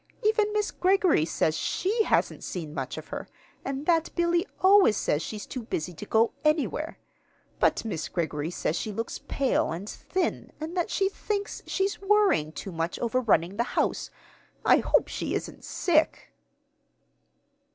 Even 0.23 0.51
Miss 0.51 0.71
Greggory 0.71 1.25
says 1.25 1.55
she 1.55 2.05
hasn't 2.05 2.43
seen 2.43 2.73
much 2.73 2.97
of 2.97 3.09
her, 3.09 3.27
and 3.63 3.85
that 3.85 4.09
Billy 4.15 4.47
always 4.59 4.97
says 4.97 5.21
she's 5.21 5.45
too 5.45 5.61
busy 5.61 5.93
to 5.93 6.07
go 6.07 6.33
anywhere. 6.43 6.97
But 7.59 7.85
Miss 7.85 8.07
Greggory 8.07 8.49
says 8.49 8.75
she 8.75 8.91
looks 8.91 9.19
pale 9.27 9.71
and 9.71 9.87
thin, 9.87 10.51
and 10.59 10.75
that 10.75 10.89
she 10.89 11.07
thinks 11.07 11.61
she's 11.67 12.01
worrying 12.01 12.51
too 12.51 12.71
much 12.71 12.97
over 12.97 13.21
running 13.21 13.57
the 13.57 13.63
house. 13.77 14.09
I 14.65 14.77
hope 14.77 15.07
she 15.07 15.35
isn't 15.35 15.63
sick!" 15.63 16.33